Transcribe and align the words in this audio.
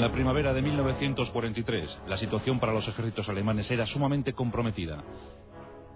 En 0.00 0.06
la 0.06 0.12
primavera 0.12 0.54
de 0.54 0.62
1943, 0.62 1.98
la 2.06 2.16
situación 2.16 2.58
para 2.58 2.72
los 2.72 2.88
ejércitos 2.88 3.28
alemanes 3.28 3.70
era 3.70 3.84
sumamente 3.84 4.32
comprometida. 4.32 5.04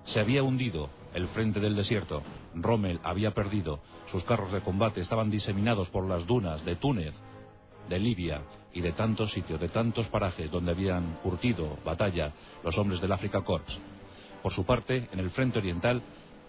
Se 0.04 0.20
había 0.20 0.42
hundido 0.42 0.90
el 1.14 1.26
frente 1.28 1.58
del 1.58 1.74
desierto. 1.74 2.22
Rommel 2.54 3.00
había 3.02 3.30
perdido. 3.30 3.80
Sus 4.10 4.22
carros 4.24 4.52
de 4.52 4.60
combate 4.60 5.00
estaban 5.00 5.30
diseminados 5.30 5.88
por 5.88 6.06
las 6.06 6.26
dunas 6.26 6.62
de 6.66 6.76
Túnez, 6.76 7.14
de 7.88 7.98
Libia 7.98 8.42
y 8.74 8.82
de 8.82 8.92
tantos 8.92 9.32
sitios, 9.32 9.58
de 9.58 9.70
tantos 9.70 10.06
parajes 10.08 10.50
donde 10.50 10.72
habían 10.72 11.14
curtido 11.22 11.78
batalla 11.82 12.30
los 12.62 12.76
hombres 12.76 13.00
del 13.00 13.12
Afrika 13.12 13.40
Corps. 13.40 13.80
Por 14.42 14.52
su 14.52 14.66
parte, 14.66 15.08
en 15.12 15.18
el 15.18 15.30
frente 15.30 15.60
oriental, 15.60 16.02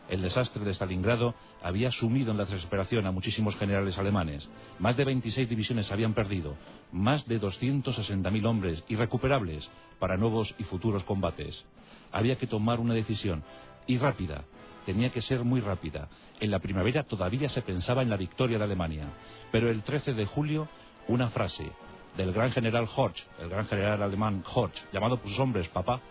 el 0.10 0.22
desastre 0.22 0.64
de 0.64 0.74
Stalingrado 0.74 1.36
había 1.64 1.92
sumido 1.92 2.32
en 2.32 2.38
la 2.38 2.46
desesperación 2.46 3.06
a 3.08 3.12
muchísimos 3.12 3.56
generales 3.56 3.98
alemanes. 3.98 4.50
Más 4.80 4.96
de 4.98 5.06
26 5.06 5.50
divisiones 5.50 5.92
habían 5.92 6.14
perdido, 6.14 6.56
más 6.92 7.28
de 7.28 7.40
260.000 7.42 8.46
hombres 8.46 8.84
irrecuperables 8.88 9.70
para 10.00 10.18
nuevos 10.18 10.54
y 10.58 10.64
futuros 10.64 11.04
combates. 11.04 11.66
Había 12.12 12.38
que 12.38 12.48
tomar 12.48 12.80
una 12.80 12.94
decisión, 12.94 13.44
y 13.88 13.98
rápida. 13.98 14.44
Tenía 14.86 15.10
que 15.10 15.22
ser 15.22 15.44
muy 15.44 15.62
rápida. 15.62 16.10
En 16.40 16.52
la 16.52 16.60
primavera 16.60 17.04
todavía 17.04 17.50
se 17.50 17.62
pensaba 17.62 18.02
en 18.02 18.10
la 18.10 18.18
victoria 18.18 18.58
de 18.58 18.64
Alemania. 18.64 19.06
Pero 19.52 19.70
el 19.70 19.84
13 19.84 20.14
de 20.14 20.26
julio, 20.26 20.68
una 21.08 21.30
frase 21.30 21.72
del 22.18 22.32
gran 22.32 22.52
general 22.52 22.88
Horch, 22.94 23.26
el 23.40 23.50
gran 23.50 23.66
general 23.68 24.02
alemán 24.02 24.44
Horch, 24.54 24.86
llamado 24.92 25.18
por 25.18 25.30
sus 25.30 25.40
hombres 25.40 25.68
papá, 25.70 26.02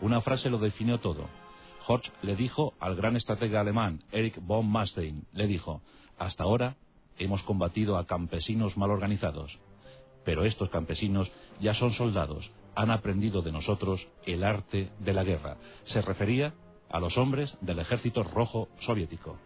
una 0.00 0.20
frase 0.20 0.50
lo 0.50 0.58
definió 0.58 0.98
todo. 0.98 1.28
Horch 1.86 2.10
le 2.22 2.34
dijo 2.36 2.74
al 2.80 2.96
gran 2.96 3.16
estratega 3.16 3.60
alemán 3.60 4.02
Erich 4.10 4.38
von 4.40 4.68
Manstein, 4.68 5.26
le 5.32 5.46
dijo, 5.46 5.82
hasta 6.18 6.44
ahora 6.44 6.76
hemos 7.18 7.42
combatido 7.42 7.96
a 7.96 8.06
campesinos 8.06 8.76
mal 8.76 8.90
organizados, 8.90 9.58
pero 10.24 10.44
estos 10.44 10.70
campesinos 10.70 11.30
ya 11.60 11.74
son 11.74 11.92
soldados, 11.92 12.50
han 12.74 12.90
aprendido 12.90 13.42
de 13.42 13.52
nosotros 13.52 14.08
el 14.26 14.44
arte 14.44 14.90
de 14.98 15.12
la 15.12 15.24
guerra. 15.24 15.56
Se 15.84 16.02
refería 16.02 16.54
a 16.90 17.00
los 17.00 17.16
hombres 17.18 17.56
del 17.60 17.78
ejército 17.78 18.22
rojo 18.22 18.68
soviético. 18.80 19.38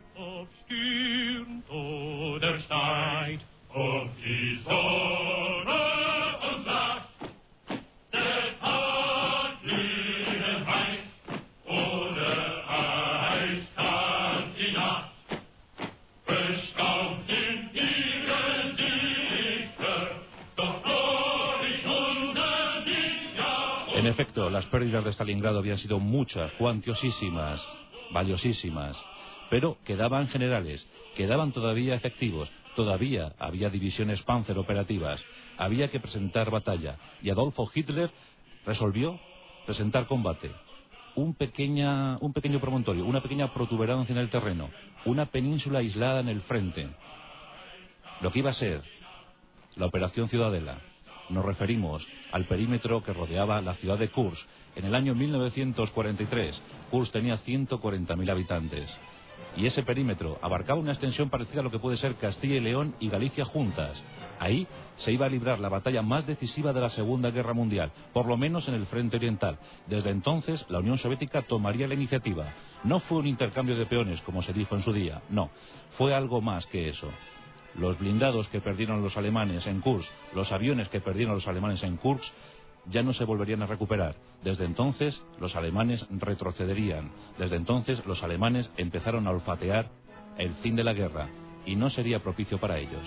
Efecto, 24.20 24.50
las 24.50 24.66
pérdidas 24.66 25.02
de 25.02 25.12
Stalingrado 25.12 25.60
habían 25.60 25.78
sido 25.78 25.98
muchas, 25.98 26.52
cuantiosísimas, 26.52 27.66
valiosísimas, 28.12 29.02
pero 29.48 29.78
quedaban 29.84 30.28
generales, 30.28 30.86
quedaban 31.16 31.52
todavía 31.52 31.94
efectivos, 31.94 32.52
todavía 32.77 33.32
había 33.38 33.70
divisiones 33.70 34.22
panzer 34.22 34.58
operativas, 34.58 35.24
había 35.56 35.88
que 35.88 36.00
presentar 36.00 36.50
batalla, 36.50 36.98
y 37.22 37.30
Adolfo 37.30 37.70
Hitler 37.74 38.10
resolvió 38.66 39.18
presentar 39.64 40.06
combate. 40.06 40.52
Un, 41.14 41.34
pequeña, 41.34 42.18
un 42.18 42.34
pequeño 42.34 42.60
promontorio, 42.60 43.06
una 43.06 43.22
pequeña 43.22 43.55
protuberancia 43.55 44.12
en 44.12 44.18
el 44.18 44.28
terreno, 44.28 44.68
una 45.06 45.27
península 45.27 45.78
aislada 45.78 46.20
en 46.20 46.28
el 46.28 46.42
frente. 46.42 46.90
Lo 48.20 48.30
que 48.30 48.40
iba 48.40 48.50
a 48.50 48.52
ser 48.52 48.83
la 49.77 49.86
Operación 49.86 50.28
Ciudadela. 50.28 50.89
Nos 51.30 51.45
referimos 51.45 52.07
al 52.33 52.46
perímetro 52.46 53.05
que 53.05 53.13
rodeaba 53.13 53.61
la 53.61 53.74
ciudad 53.74 53.98
de 53.98 54.08
Kursk. 54.08 54.48
En 54.74 54.85
el 54.85 54.96
año 54.96 55.14
1943, 55.14 56.61
Kursk 56.91 57.13
tenía 57.13 57.39
140.000 57.39 58.30
habitantes. 58.30 58.98
Y 59.57 59.67
ese 59.67 59.85
perímetro 59.85 60.39
abarcaba 60.42 60.80
una 60.80 60.90
extensión 60.90 61.30
parecida 61.30 61.61
a 61.61 61.64
lo 61.64 61.70
que 61.70 61.79
puede 61.79 61.96
ser 61.96 62.17
Castilla 62.17 62.57
y 62.57 62.61
León 62.61 62.95
y 62.98 63.08
Galicia 63.08 63.45
juntas. 63.45 64.02
Ahí 64.40 64.67
se 64.96 65.13
iba 65.13 65.27
a 65.27 65.29
librar 65.29 65.61
la 65.61 65.69
batalla 65.69 66.02
más 66.02 66.27
decisiva 66.27 66.73
de 66.73 66.80
la 66.80 66.89
Segunda 66.89 67.30
Guerra 67.30 67.52
Mundial, 67.52 67.92
por 68.13 68.27
lo 68.27 68.36
menos 68.36 68.69
en 68.69 68.74
el 68.74 68.86
frente 68.86 69.17
oriental. 69.17 69.58
Desde 69.86 70.11
entonces, 70.11 70.67
la 70.69 70.80
Unión 70.80 70.98
Soviética 70.98 71.42
tomaría 71.42 71.86
la 71.86 71.95
iniciativa. 71.95 72.52
No 72.83 72.98
fue 73.01 73.19
un 73.19 73.27
intercambio 73.27 73.77
de 73.77 73.86
peones, 73.86 74.20
como 74.23 74.42
se 74.42 74.52
dijo 74.52 74.74
en 74.74 74.83
su 74.83 74.92
día, 74.92 75.23
no. 75.30 75.51
Fue 75.96 76.14
algo 76.14 76.40
más 76.40 76.67
que 76.67 76.89
eso 76.89 77.08
los 77.75 77.98
blindados 77.98 78.48
que 78.48 78.61
perdieron 78.61 79.03
los 79.03 79.17
alemanes 79.17 79.67
en 79.67 79.81
Kursk, 79.81 80.11
los 80.35 80.53
aviones 80.53 80.89
que 80.89 81.01
perdieron 81.01 81.35
los 81.35 81.48
alemanes 81.48 81.83
en 81.83 81.97
Kursk, 81.97 82.33
ya 82.86 83.03
no 83.03 83.13
se 83.13 83.25
volverían 83.25 83.63
a 83.63 83.67
recuperar. 83.67 84.17
Desde 84.42 84.64
entonces 84.64 85.23
los 85.39 85.55
alemanes 85.57 86.07
retrocederían. 86.11 87.11
Desde 87.39 87.57
entonces 87.57 88.05
los 88.07 88.23
alemanes 88.23 88.70
empezaron 88.77 89.27
a 89.27 89.31
olfatear 89.31 89.89
el 90.39 90.55
fin 90.55 90.77
de 90.77 90.85
la 90.85 90.95
guerra 90.95 91.29
y 91.67 91.77
no 91.77 91.91
sería 91.91 92.23
propicio 92.23 92.58
para 92.58 92.79
ellos. 92.79 93.05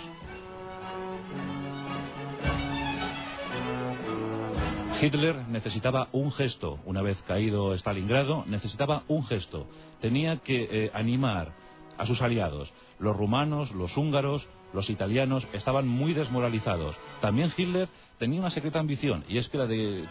Hitler 5.01 5.35
necesitaba 5.49 6.07
un 6.13 6.31
gesto, 6.31 6.79
una 6.85 7.01
vez 7.01 7.21
caído 7.23 7.73
Stalingrado, 7.73 8.45
necesitaba 8.47 9.03
un 9.09 9.25
gesto. 9.25 9.67
Tenía 9.99 10.37
que 10.37 10.69
eh, 10.71 10.91
animar 10.93 11.51
a 11.97 12.05
sus 12.05 12.21
aliados. 12.21 12.71
Los 13.03 13.17
rumanos, 13.17 13.73
los 13.73 13.97
húngaros, 13.97 14.47
los 14.71 14.89
italianos 14.89 15.45
estaban 15.51 15.85
muy 15.85 16.13
desmoralizados. 16.13 16.95
También 17.19 17.51
Hitler 17.55 17.89
tenía 18.17 18.39
una 18.39 18.49
secreta 18.49 18.79
ambición, 18.79 19.25
y 19.27 19.39
es 19.39 19.49
que 19.49 19.57
la 19.57 19.65
de 19.65 20.03
eh, 20.03 20.07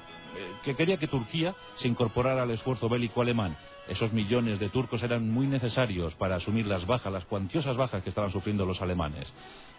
que 0.63 0.77
quería 0.77 0.99
que 0.99 1.09
Turquía 1.09 1.55
se 1.77 1.89
incorporara 1.89 2.43
al 2.43 2.51
esfuerzo 2.51 2.91
bélico 2.91 3.23
alemán. 3.23 3.57
Esos 3.89 4.13
millones 4.13 4.59
de 4.59 4.69
turcos 4.69 5.03
eran 5.03 5.31
muy 5.31 5.47
necesarios 5.47 6.15
para 6.17 6.37
asumir 6.37 6.67
las 6.67 6.87
bajas, 6.87 7.11
las 7.11 7.25
cuantiosas 7.25 7.79
bajas 7.79 8.03
que 8.03 8.11
estaban 8.11 8.31
sufriendo 8.31 8.67
los 8.67 8.83
alemanes. 8.83 9.33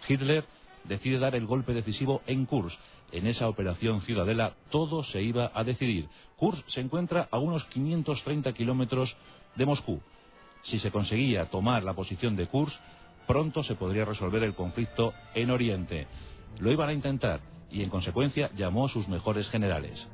Hitler 0.08 0.44
decide 0.82 1.20
dar 1.20 1.36
el 1.36 1.46
golpe 1.46 1.72
decisivo 1.72 2.20
en 2.26 2.46
Kursk. 2.46 2.80
En 3.12 3.28
esa 3.28 3.46
operación 3.48 4.00
Ciudadela 4.00 4.54
todo 4.70 5.04
se 5.04 5.22
iba 5.22 5.52
a 5.54 5.62
decidir. 5.62 6.08
Kursk 6.36 6.66
se 6.66 6.80
encuentra 6.80 7.28
a 7.30 7.38
unos 7.38 7.64
530 7.66 8.52
kilómetros 8.54 9.16
de 9.54 9.66
Moscú. 9.66 10.00
Si 10.62 10.78
se 10.78 10.90
conseguía 10.90 11.44
tomar 11.50 11.84
la 11.84 11.92
posición 11.92 12.36
de 12.36 12.46
Kursk, 12.46 12.80
pronto 13.26 13.62
se 13.62 13.74
podría 13.74 14.04
resolver 14.04 14.42
el 14.42 14.54
conflicto 14.54 15.12
en 15.34 15.50
Oriente. 15.50 16.06
Lo 16.58 16.70
iban 16.70 16.88
a 16.88 16.92
intentar 16.92 17.40
y 17.70 17.82
en 17.82 17.90
consecuencia 17.90 18.50
llamó 18.54 18.86
a 18.86 18.88
sus 18.88 19.08
mejores 19.08 19.48
generales. 19.50 20.08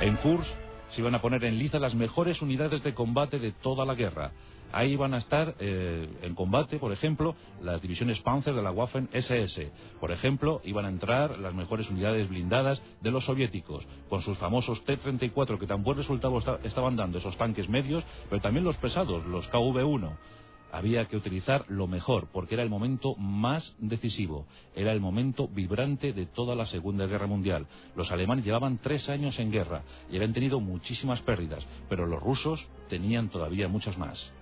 En 0.00 0.16
Kursk 0.16 0.54
se 0.88 1.00
iban 1.00 1.14
a 1.14 1.22
poner 1.22 1.44
en 1.44 1.58
liza 1.58 1.78
las 1.78 1.94
mejores 1.94 2.42
unidades 2.42 2.82
de 2.82 2.94
combate 2.94 3.38
de 3.38 3.52
toda 3.52 3.84
la 3.84 3.94
guerra. 3.94 4.32
Ahí 4.72 4.96
van 4.96 5.14
a 5.14 5.18
estar 5.18 5.54
eh, 5.58 6.08
en 6.22 6.34
combate, 6.34 6.78
por 6.78 6.92
ejemplo, 6.92 7.34
las 7.62 7.80
divisiones 7.80 8.20
Panzer 8.20 8.54
de 8.54 8.62
la 8.62 8.72
Waffen 8.72 9.08
SS. 9.12 9.70
Por 10.00 10.12
ejemplo, 10.12 10.60
iban 10.64 10.84
a 10.84 10.88
entrar 10.88 11.38
las 11.38 11.54
mejores 11.54 11.88
unidades 11.88 12.28
blindadas 12.28 12.82
de 13.00 13.10
los 13.10 13.24
soviéticos, 13.24 13.86
con 14.08 14.20
sus 14.20 14.38
famosos 14.38 14.84
T-34, 14.84 15.58
que 15.58 15.66
tan 15.66 15.82
buen 15.82 15.96
resultado 15.96 16.38
estaban 16.62 16.96
dando 16.96 17.18
esos 17.18 17.36
tanques 17.36 17.68
medios, 17.68 18.04
pero 18.28 18.42
también 18.42 18.64
los 18.64 18.76
pesados, 18.76 19.24
los 19.26 19.50
KV-1 19.50 20.16
había 20.72 21.06
que 21.06 21.16
utilizar 21.16 21.64
lo 21.68 21.86
mejor, 21.86 22.28
porque 22.32 22.54
era 22.54 22.62
el 22.62 22.70
momento 22.70 23.14
más 23.16 23.74
decisivo, 23.78 24.46
era 24.74 24.92
el 24.92 25.00
momento 25.00 25.48
vibrante 25.48 26.12
de 26.12 26.26
toda 26.26 26.54
la 26.54 26.66
Segunda 26.66 27.06
Guerra 27.06 27.26
Mundial. 27.26 27.66
Los 27.94 28.12
alemanes 28.12 28.44
llevaban 28.44 28.78
tres 28.78 29.08
años 29.08 29.38
en 29.38 29.50
guerra 29.50 29.82
y 30.10 30.16
habían 30.16 30.32
tenido 30.32 30.60
muchísimas 30.60 31.22
pérdidas, 31.22 31.66
pero 31.88 32.06
los 32.06 32.22
rusos 32.22 32.68
tenían 32.88 33.30
todavía 33.30 33.68
muchas 33.68 33.96
más. 33.96 34.32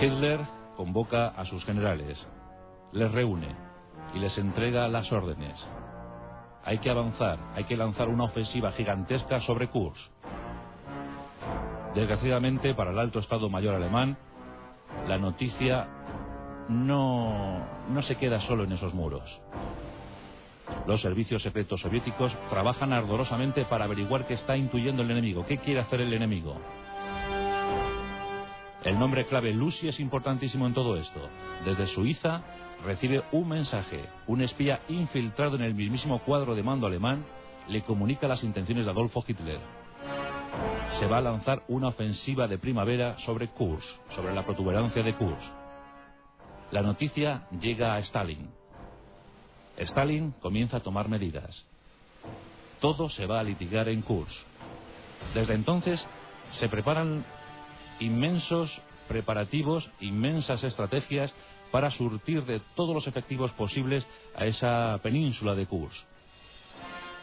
Hitler 0.00 0.40
convoca 0.76 1.28
a 1.28 1.44
sus 1.46 1.64
generales, 1.64 2.26
les 2.92 3.10
reúne 3.12 3.56
y 4.14 4.18
les 4.18 4.36
entrega 4.38 4.88
las 4.88 5.10
órdenes. 5.10 5.66
Hay 6.64 6.78
que 6.78 6.90
avanzar, 6.90 7.38
hay 7.54 7.64
que 7.64 7.76
lanzar 7.76 8.08
una 8.08 8.24
ofensiva 8.24 8.72
gigantesca 8.72 9.40
sobre 9.40 9.68
Kursk. 9.68 10.12
Desgraciadamente 11.94 12.74
para 12.74 12.90
el 12.90 12.98
alto 12.98 13.20
Estado 13.20 13.48
Mayor 13.48 13.74
alemán, 13.74 14.18
la 15.08 15.16
noticia 15.16 15.88
no, 16.68 17.58
no 17.88 18.02
se 18.02 18.16
queda 18.16 18.40
solo 18.40 18.64
en 18.64 18.72
esos 18.72 18.92
muros. 18.92 19.40
Los 20.86 21.00
servicios 21.00 21.42
secretos 21.42 21.80
soviéticos 21.80 22.36
trabajan 22.50 22.92
ardorosamente 22.92 23.64
para 23.64 23.84
averiguar 23.84 24.26
qué 24.26 24.34
está 24.34 24.56
intuyendo 24.56 25.02
el 25.02 25.10
enemigo, 25.10 25.44
qué 25.46 25.58
quiere 25.58 25.80
hacer 25.80 26.00
el 26.00 26.12
enemigo. 26.12 26.60
El 28.84 28.98
nombre 28.98 29.26
clave 29.26 29.52
Lucy 29.52 29.88
es 29.88 29.98
importantísimo 29.98 30.66
en 30.66 30.74
todo 30.74 30.96
esto. 30.96 31.28
Desde 31.64 31.86
Suiza 31.86 32.42
recibe 32.84 33.24
un 33.32 33.48
mensaje. 33.48 34.04
Un 34.28 34.42
espía 34.42 34.80
infiltrado 34.88 35.56
en 35.56 35.62
el 35.62 35.74
mismísimo 35.74 36.20
cuadro 36.20 36.54
de 36.54 36.62
mando 36.62 36.86
alemán 36.86 37.24
le 37.68 37.82
comunica 37.82 38.28
las 38.28 38.44
intenciones 38.44 38.84
de 38.84 38.90
Adolfo 38.92 39.24
Hitler. 39.26 39.58
se 40.92 41.06
va 41.06 41.18
a 41.18 41.20
lanzar 41.20 41.64
una 41.68 41.88
ofensiva 41.88 42.46
de 42.46 42.58
primavera 42.58 43.18
sobre 43.18 43.48
Kursk, 43.48 43.98
sobre 44.10 44.32
la 44.32 44.44
protuberancia 44.44 45.02
de 45.02 45.14
Kursk. 45.14 45.52
La 46.70 46.82
noticia 46.82 47.48
llega 47.60 47.94
a 47.94 47.98
Stalin. 47.98 48.48
Stalin 49.78 50.32
comienza 50.40 50.78
a 50.78 50.80
tomar 50.80 51.08
medidas. 51.08 51.66
Todo 52.80 53.08
se 53.08 53.26
va 53.26 53.40
a 53.40 53.44
litigar 53.44 53.88
en 53.88 54.02
Kursk. 54.02 54.46
Desde 55.34 55.54
entonces 55.54 56.06
se 56.50 56.68
preparan 56.68 57.24
inmensos 58.00 58.80
preparativos, 59.08 59.88
inmensas 60.00 60.64
estrategias 60.64 61.34
para 61.70 61.90
surtir 61.90 62.44
de 62.44 62.60
todos 62.74 62.94
los 62.94 63.06
efectivos 63.06 63.52
posibles 63.52 64.06
a 64.34 64.46
esa 64.46 64.98
península 65.02 65.54
de 65.54 65.66
Kursk. 65.66 66.06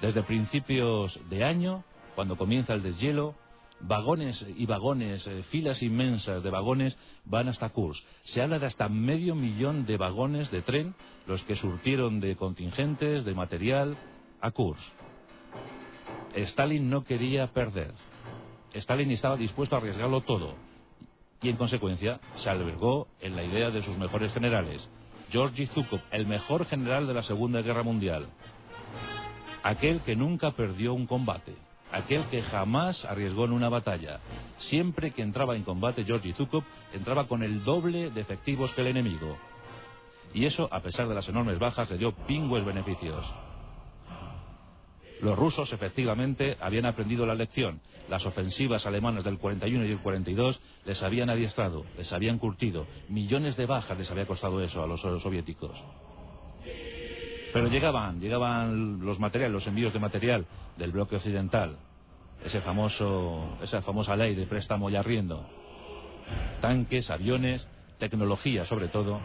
Desde 0.01 0.23
principios 0.23 1.19
de 1.29 1.43
año, 1.43 1.83
cuando 2.15 2.35
comienza 2.35 2.73
el 2.73 2.83
deshielo, 2.83 3.35
vagones 3.79 4.45
y 4.55 4.65
vagones, 4.65 5.27
eh, 5.27 5.43
filas 5.43 5.81
inmensas 5.83 6.43
de 6.43 6.49
vagones 6.49 6.97
van 7.25 7.47
hasta 7.47 7.69
Kursk. 7.69 8.03
Se 8.23 8.41
habla 8.41 8.59
de 8.59 8.65
hasta 8.65 8.89
medio 8.89 9.35
millón 9.35 9.85
de 9.85 9.97
vagones 9.97 10.51
de 10.51 10.61
tren, 10.61 10.95
los 11.27 11.43
que 11.43 11.55
surtieron 11.55 12.19
de 12.19 12.35
contingentes, 12.35 13.25
de 13.25 13.33
material, 13.33 13.97
a 14.41 14.51
Kursk. 14.51 14.93
Stalin 16.35 16.89
no 16.89 17.03
quería 17.03 17.47
perder. 17.47 17.93
Stalin 18.73 19.11
estaba 19.11 19.37
dispuesto 19.37 19.75
a 19.75 19.79
arriesgarlo 19.79 20.21
todo 20.21 20.55
y 21.43 21.49
en 21.49 21.57
consecuencia 21.57 22.19
se 22.35 22.49
albergó 22.49 23.07
en 23.19 23.35
la 23.35 23.43
idea 23.43 23.69
de 23.69 23.83
sus 23.83 23.97
mejores 23.97 24.33
generales. 24.33 24.89
Georgi 25.29 25.67
Zhukov, 25.67 25.99
el 26.11 26.25
mejor 26.25 26.65
general 26.65 27.05
de 27.05 27.13
la 27.13 27.21
Segunda 27.21 27.61
Guerra 27.61 27.83
Mundial. 27.83 28.27
Aquel 29.61 30.01
que 30.01 30.15
nunca 30.15 30.51
perdió 30.51 30.93
un 30.93 31.05
combate. 31.05 31.53
Aquel 31.93 32.25
que 32.25 32.41
jamás 32.41 33.05
arriesgó 33.05 33.45
en 33.45 33.51
una 33.51 33.69
batalla. 33.69 34.19
Siempre 34.57 35.11
que 35.11 35.21
entraba 35.21 35.55
en 35.55 35.63
combate 35.63 36.03
Georgi 36.03 36.33
Zhukov 36.33 36.63
entraba 36.91 37.27
con 37.27 37.43
el 37.43 37.63
doble 37.63 38.09
de 38.09 38.19
efectivos 38.19 38.73
que 38.73 38.81
el 38.81 38.87
enemigo. 38.87 39.37
Y 40.33 40.45
eso, 40.45 40.67
a 40.71 40.79
pesar 40.79 41.07
de 41.07 41.13
las 41.13 41.29
enormes 41.29 41.59
bajas, 41.59 41.91
le 41.91 41.99
dio 41.99 42.11
pingües 42.11 42.65
beneficios. 42.65 43.23
Los 45.21 45.37
rusos 45.37 45.71
efectivamente 45.71 46.57
habían 46.59 46.87
aprendido 46.87 47.27
la 47.27 47.35
lección. 47.35 47.79
Las 48.09 48.25
ofensivas 48.25 48.87
alemanas 48.87 49.23
del 49.23 49.37
41 49.37 49.85
y 49.85 49.91
el 49.91 49.99
42 49.99 50.59
les 50.85 51.03
habían 51.03 51.29
adiestrado, 51.29 51.85
les 51.95 52.11
habían 52.11 52.39
curtido. 52.39 52.87
Millones 53.07 53.55
de 53.55 53.67
bajas 53.67 53.97
les 53.97 54.09
había 54.09 54.25
costado 54.25 54.61
eso 54.61 54.83
a 54.83 54.87
los 54.87 55.01
soviéticos. 55.01 55.79
Pero 57.53 57.67
llegaban, 57.67 58.19
llegaban 58.19 59.05
los 59.05 59.19
materiales, 59.19 59.53
los 59.53 59.67
envíos 59.67 59.93
de 59.93 59.99
material 59.99 60.45
del 60.75 60.91
bloque 60.91 61.17
occidental. 61.17 61.77
Ese 62.43 62.61
famoso, 62.61 63.57
esa 63.61 63.83
famosa 63.83 64.15
ley 64.15 64.33
de 64.33 64.47
préstamo 64.47 64.89
y 64.89 64.95
arriendo. 64.95 65.45
Tanques, 66.61 67.11
aviones, 67.11 67.67
tecnología 67.99 68.65
sobre 68.65 68.87
todo. 68.87 69.19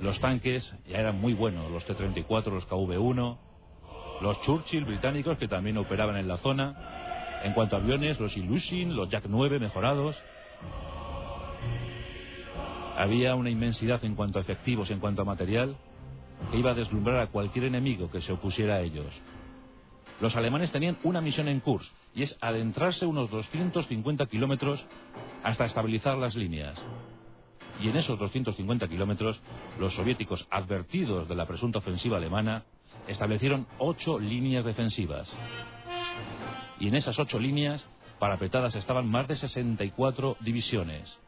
Los 0.00 0.20
tanques 0.20 0.74
ya 0.86 0.98
eran 0.98 1.18
muy 1.18 1.32
buenos, 1.32 1.70
los 1.70 1.84
T-34, 1.86 2.52
los 2.52 2.68
KV-1, 2.68 3.38
los 4.20 4.40
Churchill 4.42 4.84
británicos 4.84 5.38
que 5.38 5.48
también 5.48 5.78
operaban 5.78 6.16
en 6.16 6.28
la 6.28 6.36
zona. 6.36 7.40
En 7.42 7.54
cuanto 7.54 7.76
a 7.76 7.78
aviones, 7.78 8.20
los 8.20 8.36
Ilyushin, 8.36 8.94
los 8.94 9.08
Jack 9.08 9.24
9 9.26 9.58
mejorados. 9.58 10.22
Había 12.98 13.34
una 13.34 13.48
inmensidad 13.48 14.04
en 14.04 14.14
cuanto 14.14 14.38
a 14.38 14.42
efectivos, 14.42 14.90
en 14.90 15.00
cuanto 15.00 15.22
a 15.22 15.24
material, 15.24 15.76
que 16.50 16.58
iba 16.58 16.70
a 16.70 16.74
deslumbrar 16.74 17.18
a 17.20 17.28
cualquier 17.28 17.66
enemigo 17.66 18.10
que 18.10 18.20
se 18.20 18.32
opusiera 18.32 18.76
a 18.76 18.80
ellos. 18.80 19.20
Los 20.20 20.36
alemanes 20.36 20.70
tenían 20.70 20.98
una 21.02 21.20
misión 21.20 21.48
en 21.48 21.60
Kursk, 21.60 21.92
y 22.14 22.22
es 22.22 22.36
adentrarse 22.40 23.06
unos 23.06 23.30
250 23.30 24.26
kilómetros 24.26 24.86
hasta 25.42 25.64
estabilizar 25.64 26.18
las 26.18 26.36
líneas. 26.36 26.82
Y 27.80 27.88
en 27.88 27.96
esos 27.96 28.18
250 28.18 28.88
kilómetros, 28.88 29.40
los 29.78 29.94
soviéticos, 29.94 30.46
advertidos 30.50 31.28
de 31.28 31.34
la 31.34 31.46
presunta 31.46 31.78
ofensiva 31.78 32.18
alemana, 32.18 32.64
establecieron 33.08 33.66
ocho 33.78 34.18
líneas 34.18 34.64
defensivas. 34.64 35.34
Y 36.78 36.88
en 36.88 36.96
esas 36.96 37.18
ocho 37.18 37.38
líneas, 37.38 37.86
parapetadas 38.18 38.74
estaban 38.74 39.08
más 39.08 39.26
de 39.28 39.36
64 39.36 40.36
divisiones. 40.40 41.18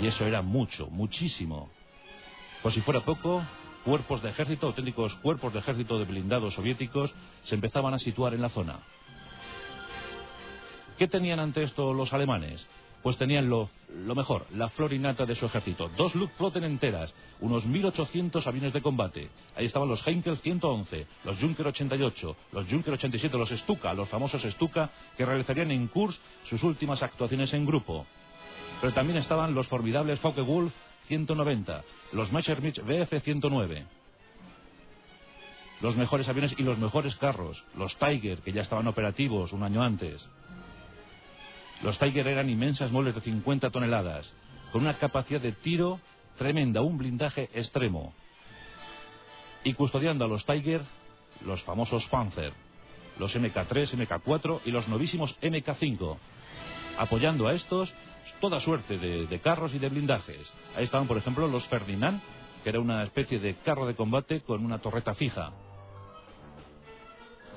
Y 0.00 0.06
eso 0.06 0.26
era 0.26 0.42
mucho, 0.42 0.88
muchísimo. 0.88 1.70
Por 2.62 2.72
si 2.72 2.80
fuera 2.80 3.00
poco, 3.00 3.42
cuerpos 3.84 4.22
de 4.22 4.30
ejército, 4.30 4.66
auténticos 4.66 5.16
cuerpos 5.16 5.52
de 5.52 5.58
ejército 5.58 5.98
de 5.98 6.04
blindados 6.04 6.54
soviéticos, 6.54 7.14
se 7.42 7.54
empezaban 7.54 7.94
a 7.94 7.98
situar 7.98 8.34
en 8.34 8.42
la 8.42 8.48
zona. 8.48 8.78
¿Qué 10.98 11.08
tenían 11.08 11.40
ante 11.40 11.62
esto 11.62 11.92
los 11.92 12.12
alemanes? 12.12 12.68
pues 13.02 13.18
tenían 13.18 13.48
lo, 13.48 13.68
mejor, 14.14 14.46
la 14.52 14.68
florinata 14.68 15.26
de 15.26 15.34
su 15.34 15.46
ejército. 15.46 15.90
Dos 15.96 16.14
Luftflotten 16.14 16.64
enteras, 16.64 17.12
unos 17.40 17.66
1.800 17.66 18.46
aviones 18.46 18.72
de 18.72 18.80
combate. 18.80 19.28
Ahí 19.56 19.66
estaban 19.66 19.88
los 19.88 20.06
Heinkel 20.06 20.38
111, 20.38 21.06
los 21.24 21.40
Junker 21.40 21.66
88, 21.66 22.36
los 22.52 22.68
Junker 22.68 22.94
87, 22.94 23.36
los 23.36 23.50
Stuka, 23.50 23.92
los 23.92 24.08
famosos 24.08 24.42
Stuka, 24.42 24.90
que 25.16 25.26
realizarían 25.26 25.72
en 25.72 25.88
Kursk 25.88 26.20
sus 26.48 26.62
últimas 26.62 27.02
actuaciones 27.02 27.52
en 27.54 27.66
grupo. 27.66 28.06
Pero 28.80 28.94
también 28.94 29.18
estaban 29.18 29.54
los 29.54 29.66
formidables 29.66 30.20
Focke-Wulf 30.20 30.72
190, 31.06 31.82
los 32.12 32.32
Messerschmitt 32.32 32.80
Bf 32.82 33.22
109 33.22 33.86
los 35.82 35.96
mejores 35.96 36.28
aviones 36.28 36.54
y 36.56 36.62
los 36.62 36.78
mejores 36.78 37.16
carros, 37.16 37.64
los 37.76 37.96
Tiger, 37.96 38.38
que 38.38 38.52
ya 38.52 38.62
estaban 38.62 38.86
operativos 38.86 39.52
un 39.52 39.64
año 39.64 39.82
antes. 39.82 40.28
Los 41.82 41.98
Tiger 41.98 42.28
eran 42.28 42.48
inmensas 42.48 42.92
muebles 42.92 43.16
de 43.16 43.20
50 43.20 43.70
toneladas, 43.70 44.32
con 44.70 44.82
una 44.82 44.96
capacidad 44.96 45.40
de 45.40 45.50
tiro 45.50 45.98
tremenda, 46.38 46.82
un 46.82 46.98
blindaje 46.98 47.50
extremo. 47.52 48.14
Y 49.64 49.74
custodiando 49.74 50.24
a 50.24 50.28
los 50.28 50.46
Tiger, 50.46 50.82
los 51.44 51.62
famosos 51.64 52.06
Panzer, 52.06 52.52
los 53.18 53.34
MK3, 53.34 54.06
MK4 54.06 54.60
y 54.64 54.70
los 54.70 54.86
novísimos 54.86 55.36
MK5. 55.40 56.16
Apoyando 56.96 57.48
a 57.48 57.54
estos, 57.54 57.92
toda 58.40 58.60
suerte 58.60 58.98
de, 58.98 59.40
carros 59.40 59.74
y 59.74 59.78
de 59.78 59.88
blindajes. 59.88 60.52
Ahí 60.76 60.84
estaban, 60.84 61.06
por 61.06 61.16
ejemplo, 61.16 61.46
los 61.48 61.66
Ferdinand, 61.68 62.20
que 62.62 62.70
era 62.70 62.80
una 62.80 63.02
especie 63.02 63.38
de 63.38 63.56
carro 63.56 63.86
de 63.86 63.94
combate 63.94 64.40
con 64.40 64.64
una 64.64 64.78
torreta 64.78 65.14
fija. 65.14 65.52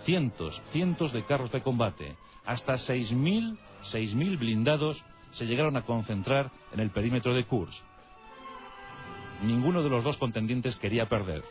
Cientos, 0.04 0.62
cientos 0.72 1.14
de 1.14 1.26
carros 1.26 1.52
de 1.52 1.62
combate. 1.62 2.16
Hasta 2.46 2.74
6.000 2.74 3.58
6.000 3.86 4.38
blindados 4.38 5.04
se 5.32 5.46
llegaron 5.46 5.78
a 5.78 5.84
concentrar 5.84 6.52
en 6.74 6.80
el 6.80 6.90
perímetro 6.92 7.34
de 7.34 7.46
Kursk. 7.46 7.84
Ninguno 9.44 9.84
de 9.84 9.90
los 9.90 10.04
dos 10.04 10.18
contendientes 10.18 10.76
quería 10.78 11.08
perder. 11.08 11.44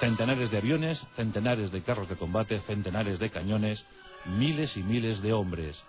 Centenares 0.00 0.50
de 0.50 0.58
aviones, 0.58 1.04
centenares 1.14 1.70
de 1.70 1.82
carros 1.82 2.08
de 2.08 2.16
combate, 2.16 2.60
centenares 2.60 3.18
de 3.18 3.30
cañones, 3.30 3.84
miles 4.26 4.76
y 4.76 4.82
miles 4.82 5.20
de 5.20 5.32
hombres, 5.32 5.84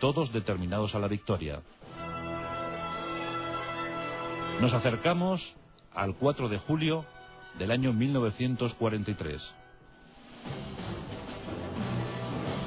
todos 0.00 0.32
determinados 0.32 0.94
a 0.94 0.98
la 0.98 1.06
victoria. 1.06 1.60
Nos 4.60 4.72
acercamos 4.72 5.54
al 5.94 6.16
4 6.16 6.48
de 6.48 6.58
julio 6.58 7.04
del 7.58 7.70
año 7.70 7.92
1943. 7.92 9.54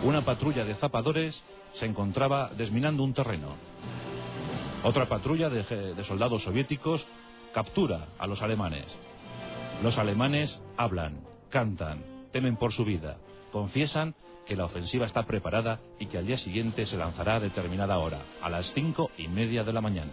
Una 0.04 0.24
patrulla 0.24 0.64
de 0.64 0.76
zapadores 0.76 1.44
se 1.72 1.86
encontraba 1.86 2.52
desminando 2.56 3.04
un 3.04 3.14
terreno. 3.14 3.56
Otra 4.84 5.08
patrulla 5.08 5.50
de, 5.50 6.04
soldados 6.04 6.44
soviéticos 6.44 7.06
captura 7.54 8.08
a 8.20 8.28
los 8.28 8.42
alemanes. 8.42 8.86
Los 9.82 9.98
alemanes 9.98 10.62
hablan, 10.78 11.22
cantan, 11.50 12.04
temen 12.32 12.58
por 12.58 12.74
su 12.74 12.84
vida, 12.84 13.18
confiesan 13.54 14.16
que 14.46 14.58
la 14.58 14.66
ofensiva 14.66 15.06
está 15.06 15.24
preparada 15.24 15.80
y 15.98 16.08
que 16.08 16.18
al 16.18 16.28
día 16.28 16.38
siguiente 16.38 16.86
se 16.86 16.98
lanzará 16.98 17.36
a 17.36 17.40
determinada 17.40 17.98
hora, 18.00 18.20
a 18.42 18.50
las 18.50 18.74
cinco 18.74 19.12
y 19.18 19.30
media 19.30 19.64
de 19.64 19.72
la 19.72 19.80
mañana. 19.80 20.12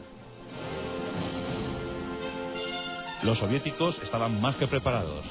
Los 3.25 3.39
soviéticos 3.39 4.01
estaban 4.01 4.41
más 4.41 4.55
que 4.55 4.69
preparados 4.69 5.27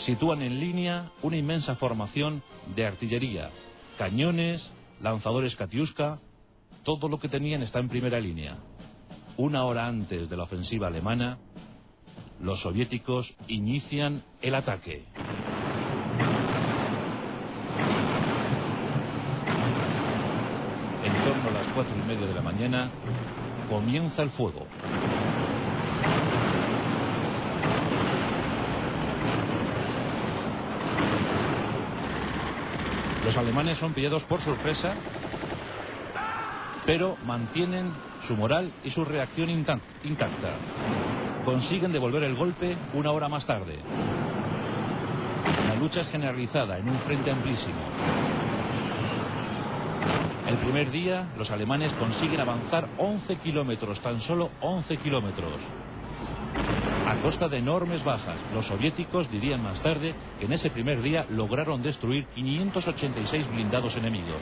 sitúan 0.00 0.40
en 0.40 0.58
línea 0.58 1.10
una 1.22 1.36
inmensa 1.36 1.76
formación 1.76 2.42
de 2.74 2.86
artillería, 2.86 3.50
cañones, 3.98 4.72
lanzadores 5.00 5.56
Katiuska, 5.56 6.18
todo 6.84 7.08
lo 7.08 7.18
que 7.18 7.28
tenían 7.28 7.62
está 7.62 7.78
en 7.80 7.88
primera 7.88 8.18
línea. 8.18 8.56
Una 9.36 9.64
hora 9.64 9.86
antes 9.86 10.28
de 10.30 10.36
la 10.36 10.44
ofensiva 10.44 10.86
alemana, 10.86 11.38
los 12.40 12.62
soviéticos 12.62 13.36
inician 13.46 14.24
el 14.40 14.54
ataque. 14.54 15.04
En 21.04 21.24
torno 21.24 21.48
a 21.50 21.52
las 21.52 21.68
cuatro 21.74 21.94
y 21.94 22.08
media 22.08 22.26
de 22.26 22.29
la 22.40 22.52
mañana 22.52 22.90
comienza 23.68 24.22
el 24.22 24.30
fuego. 24.30 24.66
Los 33.24 33.36
alemanes 33.36 33.76
son 33.76 33.92
pillados 33.92 34.24
por 34.24 34.40
sorpresa, 34.40 34.94
pero 36.86 37.18
mantienen 37.26 37.92
su 38.26 38.34
moral 38.36 38.72
y 38.84 38.90
su 38.90 39.04
reacción 39.04 39.50
intacta. 39.50 40.54
Consiguen 41.44 41.92
devolver 41.92 42.22
el 42.22 42.36
golpe 42.36 42.76
una 42.94 43.12
hora 43.12 43.28
más 43.28 43.44
tarde. 43.46 43.78
La 45.68 45.74
lucha 45.74 46.00
es 46.00 46.08
generalizada 46.08 46.78
en 46.78 46.88
un 46.88 46.98
frente 47.00 47.30
amplísimo. 47.30 47.80
El 50.46 50.56
primer 50.58 50.90
día 50.90 51.28
los 51.36 51.50
alemanes 51.50 51.92
consiguen 51.94 52.40
avanzar 52.40 52.88
11 52.98 53.36
kilómetros, 53.36 54.00
tan 54.00 54.18
solo 54.20 54.50
11 54.60 54.96
kilómetros. 54.98 55.60
A 57.06 57.16
costa 57.22 57.48
de 57.48 57.58
enormes 57.58 58.04
bajas, 58.04 58.38
los 58.54 58.66
soviéticos 58.66 59.30
dirían 59.30 59.62
más 59.62 59.80
tarde 59.82 60.14
que 60.38 60.46
en 60.46 60.52
ese 60.52 60.70
primer 60.70 61.02
día 61.02 61.26
lograron 61.28 61.82
destruir 61.82 62.26
586 62.34 63.50
blindados 63.50 63.96
enemigos. 63.96 64.40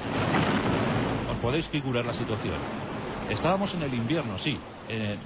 Os 1.31 1.37
podéis 1.38 1.69
figurar 1.69 2.05
la 2.05 2.14
situación. 2.14 2.57
Estábamos 3.31 3.75
en 3.75 3.83
el 3.83 3.93
invierno, 3.93 4.38
sí. 4.38 4.59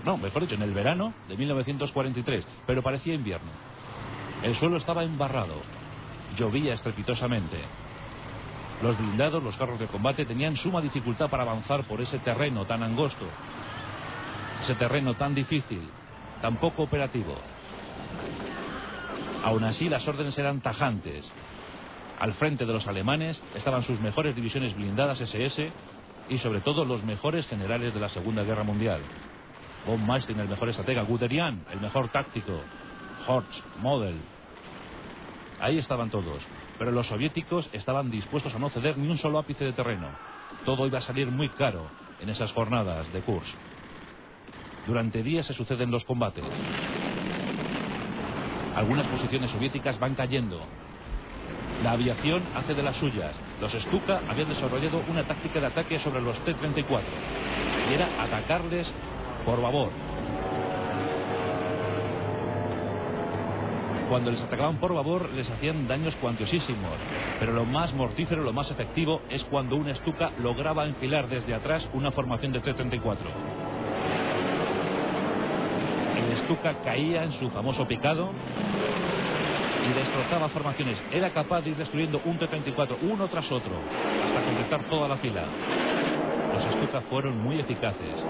no, 0.05 0.17
mejor 0.17 0.43
dicho, 0.43 0.55
en 0.57 0.63
el 0.63 0.73
verano 0.73 1.15
de 1.29 1.37
1943, 1.37 2.47
pero 2.67 2.83
parecía 2.83 3.15
invierno. 3.15 3.51
El 4.43 4.55
suelo 4.55 4.77
estaba 4.77 5.05
embarrado. 5.05 5.55
Llovía 6.37 6.75
estrepitosamente. 6.75 7.59
Los 8.83 8.99
blindados, 8.99 9.43
los 9.43 9.57
carros 9.57 9.79
de 9.79 9.87
combate, 9.87 10.27
tenían 10.27 10.57
suma 10.57 10.81
dificultad 10.81 11.31
para 11.31 11.45
avanzar 11.45 11.85
por 11.85 12.01
ese 12.01 12.19
terreno 12.19 12.67
tan 12.67 12.83
angosto, 12.83 13.25
ese 14.61 14.75
terreno 14.75 15.15
tan 15.15 15.35
difícil, 15.35 15.89
tan 16.41 16.57
poco 16.57 16.83
operativo. 16.83 17.37
Aún 19.45 19.63
así, 19.63 19.89
las 19.89 20.07
órdenes 20.09 20.37
eran 20.37 20.61
tajantes. 20.61 21.33
Al 22.19 22.35
frente 22.35 22.67
de 22.67 22.73
los 22.73 22.89
alemanes 22.89 23.41
estaban 23.55 23.83
sus 23.83 24.01
mejores 24.01 24.35
divisiones 24.35 24.75
blindadas 24.75 25.21
SS 25.21 25.73
y 26.29 26.39
sobre 26.39 26.61
todo 26.61 26.85
los 26.85 27.05
mejores 27.05 27.47
generales 27.47 27.95
de 27.95 28.01
la 28.01 28.09
Segunda 28.09 28.43
Guerra 28.43 28.65
Mundial. 28.65 29.01
Von 29.87 30.05
Meister, 30.05 30.39
el 30.39 30.49
mejor 30.49 30.69
estratega, 30.69 31.03
Guderian, 31.03 31.65
el 31.73 31.81
mejor 31.81 32.09
táctico, 32.09 32.61
Horch, 33.29 33.63
Model. 33.79 34.17
Ahí 35.61 35.79
estaban 35.79 36.11
todos. 36.11 36.43
Pero 36.79 36.91
los 36.91 37.09
soviéticos 37.09 37.69
estaban 37.73 38.11
dispuestos 38.11 38.55
a 38.55 38.59
no 38.59 38.71
ceder 38.71 38.99
ni 38.99 39.09
un 39.09 39.19
solo 39.19 39.39
ápice 39.39 39.65
de 39.65 39.73
terreno. 39.73 40.09
Todo 40.65 40.87
iba 40.87 40.99
a 40.99 41.03
salir 41.03 41.29
muy 41.31 41.49
caro 41.51 41.87
en 42.21 42.29
esas 42.29 42.53
jornadas 42.53 43.13
de 43.13 43.21
Kursk. 43.21 43.57
Durante 44.87 45.23
días 45.23 45.47
se 45.47 45.55
suceden 45.55 45.91
los 45.91 46.05
combates. 46.05 46.45
Algunas 48.75 49.07
posiciones 49.07 49.51
soviéticas 49.51 49.99
van 49.99 50.15
cayendo. 50.15 50.61
La 51.83 51.93
aviación 51.93 52.43
hace 52.55 52.75
de 52.75 52.83
las 52.83 52.97
suyas. 52.97 53.39
Los 53.61 53.73
Stuka 53.73 54.23
habían 54.29 54.49
desarrollado 54.49 55.03
una 55.09 55.27
táctica 55.27 55.61
de 55.61 55.67
ataque 55.67 55.99
sobre 55.99 56.21
los 56.21 56.39
T-34. 56.45 57.03
Y 57.91 57.95
era 57.95 58.23
atacarles 58.23 58.93
por 59.45 59.61
babor, 59.61 59.91
Cuando 64.13 64.31
les 64.31 64.43
atacaban 64.43 64.77
por 64.77 64.93
babor 64.93 65.31
les 65.31 65.49
hacían 65.49 65.89
daños 65.89 66.15
cuantiosísimos, 66.17 66.99
pero 67.41 67.55
lo 67.55 67.65
más 67.65 67.95
mortífero, 67.95 68.43
lo 68.43 68.53
más 68.53 68.71
efectivo 68.71 69.23
es 69.31 69.43
cuando 69.45 69.75
una 69.75 69.93
estuca 69.93 70.33
lograba 70.39 70.85
enfilar 70.85 71.31
desde 71.31 71.55
atrás 71.55 71.89
una 71.95 72.11
formación 72.11 72.53
de 72.53 72.61
T-34. 72.61 73.17
El 76.19 76.33
estuca 76.33 76.75
caía 76.85 77.25
en 77.25 77.33
su 77.33 77.49
famoso 77.49 77.89
picado 77.89 78.33
y 79.89 79.95
destrozaba 79.95 80.51
formaciones. 80.51 81.03
Era 81.11 81.31
capaz 81.31 81.63
de 81.63 81.71
ir 81.71 81.77
destruyendo 81.77 82.21
un 82.27 82.37
T-34 82.37 82.97
uno 83.11 83.29
tras 83.29 83.51
otro 83.51 83.73
hasta 84.27 84.45
completar 84.45 84.91
toda 84.91 85.09
la 85.09 85.17
fila. 85.17 85.47
Los 86.53 86.63
Stuka 86.65 87.01
fueron 87.09 87.39
muy 87.43 87.59
eficaces. 87.61 88.27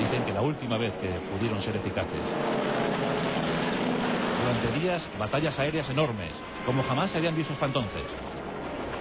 Dicen 0.00 0.24
que 0.24 0.32
la 0.32 0.40
última 0.40 0.78
vez 0.78 0.94
que 0.94 1.10
pudieron 1.30 1.60
ser 1.60 1.76
eficaces 1.76 2.24
días 4.74 5.08
batallas 5.18 5.58
aéreas 5.58 5.88
enormes, 5.90 6.30
como 6.66 6.82
jamás 6.82 7.10
se 7.10 7.18
habían 7.18 7.36
visto 7.36 7.52
hasta 7.52 7.66
entonces. 7.66 8.04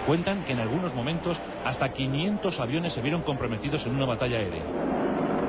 Cuentan 0.05 0.43
que 0.45 0.53
en 0.53 0.59
algunos 0.59 0.93
momentos 0.93 1.41
hasta 1.65 1.89
500 1.89 2.59
aviones 2.59 2.93
se 2.93 3.01
vieron 3.01 3.23
comprometidos 3.23 3.85
en 3.85 3.95
una 3.95 4.05
batalla 4.05 4.37
aérea. 4.37 4.63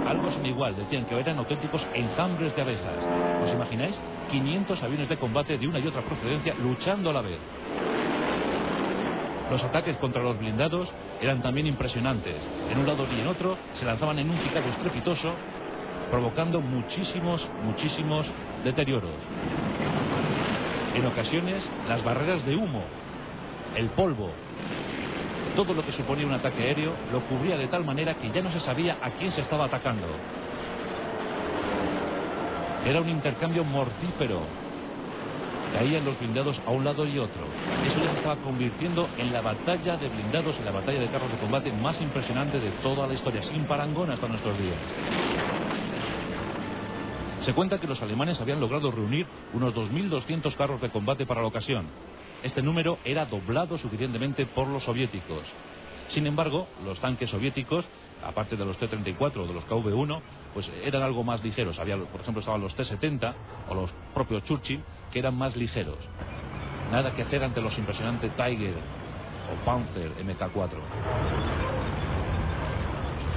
Algo 0.07 0.31
sin 0.31 0.47
igual, 0.47 0.75
decían 0.75 1.05
que 1.05 1.19
eran 1.19 1.39
auténticos 1.39 1.87
enjambres 1.95 2.57
de 2.57 2.63
abejas. 2.63 3.07
¿Os 3.45 3.53
imagináis? 3.53 4.01
500 4.31 4.83
aviones 4.83 5.09
de 5.09 5.17
combate 5.17 5.59
de 5.59 5.67
una 5.67 5.79
y 5.79 5.87
otra 5.87 6.03
procedencia 6.03 6.55
luchando 6.55 7.11
a 7.11 7.13
la 7.13 7.23
vez. 7.23 7.39
Los 9.51 9.65
ataques 9.65 9.97
contra 9.97 10.23
los 10.23 10.39
blindados 10.39 10.93
eran 11.21 11.41
también 11.41 11.67
impresionantes. 11.67 12.37
En 12.71 12.79
un 12.79 12.87
lado 12.87 13.07
y 13.11 13.21
en 13.21 13.29
otro 13.29 13.57
se 13.73 13.87
lanzaban 13.87 14.19
en 14.19 14.29
un 14.29 14.39
picado 14.39 14.69
estrepitoso, 14.69 15.33
provocando 16.11 16.61
muchísimos, 16.61 17.49
muchísimos 17.65 18.31
deterioros. 18.65 19.15
En 20.99 21.07
ocasiones, 21.07 21.71
las 21.87 22.03
barreras 22.03 22.45
de 22.45 22.57
humo, 22.57 22.83
el 23.77 23.89
polvo, 23.91 24.33
todo 25.55 25.73
lo 25.73 25.85
que 25.85 25.93
suponía 25.93 26.27
un 26.27 26.33
ataque 26.33 26.65
aéreo 26.65 26.93
lo 27.13 27.21
cubría 27.21 27.57
de 27.57 27.69
tal 27.69 27.85
manera 27.85 28.15
que 28.15 28.33
ya 28.33 28.43
no 28.43 28.51
se 28.51 28.59
sabía 28.59 28.97
a 29.01 29.11
quién 29.11 29.31
se 29.31 29.43
estaba 29.43 29.67
atacando. 29.67 30.09
Era 32.85 33.01
un 33.01 33.09
intercambio 33.09 33.63
mortífero. 33.63 34.41
Caían 35.73 36.05
los 36.05 36.19
blindados 36.19 36.61
a 36.67 36.71
un 36.73 36.85
lado 36.85 37.07
y 37.07 37.17
otro. 37.21 37.47
Eso 37.87 38.01
ya 38.03 38.09
se 38.09 38.17
estaba 38.17 38.35
convirtiendo 38.39 39.09
en 39.19 39.33
la 39.33 39.41
batalla 39.41 39.97
de 39.97 40.09
blindados, 40.09 40.59
en 40.59 40.65
la 40.65 40.73
batalla 40.73 40.99
de 40.99 41.07
carros 41.11 41.31
de 41.31 41.39
combate 41.39 41.71
más 41.71 42.01
impresionante 42.01 42.59
de 42.59 42.71
toda 42.83 43.07
la 43.07 43.15
historia, 43.15 43.41
sin 43.41 43.67
parangón 43.67 44.11
hasta 44.11 44.27
nuestros 44.27 44.59
días. 44.59 44.81
Se 47.49 47.55
cuenta 47.55 47.81
que 47.81 47.87
los 47.87 48.03
alemanes 48.03 48.39
habían 48.43 48.61
logrado 48.61 48.91
reunir 48.91 49.27
unos 49.55 49.75
2.200 49.75 50.55
carros 50.55 50.83
de 50.83 50.91
combate 50.91 51.25
para 51.25 51.41
la 51.41 51.47
ocasión. 51.47 51.87
Este 52.43 52.61
número 52.61 52.99
era 53.07 53.25
doblado 53.25 53.79
suficientemente 53.79 54.45
por 54.45 54.69
los 54.69 54.83
soviéticos. 54.83 55.45
Sin 56.09 56.27
embargo, 56.27 56.69
los 56.85 57.01
tanques 57.01 57.31
soviéticos, 57.31 57.89
aparte 58.23 58.55
de 58.55 58.67
los 58.67 58.77
T-34 58.77 59.37
o 59.39 59.47
de 59.47 59.55
los 59.55 59.67
KV-1, 59.67 60.21
pues 60.53 60.71
eran 60.85 61.03
algo 61.03 61.25
más 61.25 61.43
ligeros. 61.43 61.79
Había, 61.79 61.97
por 61.97 62.21
ejemplo, 62.21 62.41
estaban 62.41 62.61
los 62.61 62.75
T-70 62.75 63.33
o 63.71 63.75
los 63.75 63.95
propios 64.13 64.43
Churchill, 64.43 64.85
que 65.11 65.19
eran 65.19 65.35
más 65.35 65.57
ligeros. 65.57 66.07
Nada 66.93 67.15
que 67.15 67.23
hacer 67.23 67.43
ante 67.43 67.63
los 67.63 67.79
impresionantes 67.79 68.31
Tiger 68.37 68.75
o 68.75 69.65
Panzer 69.65 70.13
MK4. 70.23 70.81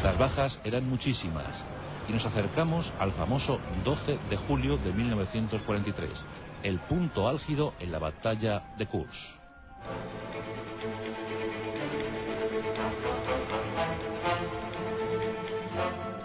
Las 0.03 0.17
bajas 0.17 0.59
eran 0.65 0.89
muchísimas 0.89 1.63
y 2.11 2.13
nos 2.13 2.25
acercamos 2.25 2.91
al 2.99 3.13
famoso 3.13 3.57
12 3.85 4.19
de 4.29 4.35
julio 4.35 4.75
de 4.75 4.91
1943, 4.91 6.25
el 6.61 6.77
punto 6.81 7.29
álgido 7.29 7.73
en 7.79 7.89
la 7.89 7.99
batalla 7.99 8.73
de 8.77 8.85
Kursk. 8.85 9.39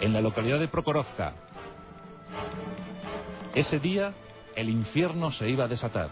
En 0.01 0.11
la 0.11 0.19
localidad 0.19 0.59
de 0.59 0.67
Prokhorovka, 0.67 1.33
ese 3.55 3.79
día 3.79 4.13
el 4.57 4.69
infierno 4.69 5.31
se 5.31 5.49
iba 5.49 5.63
a 5.63 5.67
desatar. 5.69 6.09